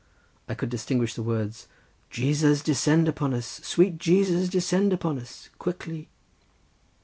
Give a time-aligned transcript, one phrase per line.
[0.49, 1.67] I could distinguish the words,
[2.09, 3.61] "Jesus descend among us!
[3.63, 6.09] sweet Jesus descend among us—quickly."